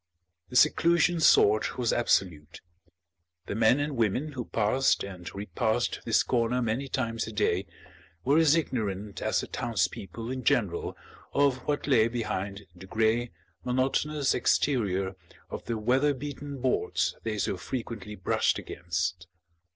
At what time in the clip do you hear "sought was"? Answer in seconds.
1.19-1.93